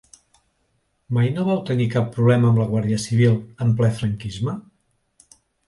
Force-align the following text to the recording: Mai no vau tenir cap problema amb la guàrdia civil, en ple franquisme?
Mai 1.17 1.29
no 1.35 1.43
vau 1.49 1.59
tenir 1.67 1.87
cap 1.97 2.09
problema 2.17 2.51
amb 2.53 2.63
la 2.63 2.67
guàrdia 2.73 2.99
civil, 3.05 3.39
en 3.67 3.79
ple 3.83 3.93
franquisme? 4.01 4.59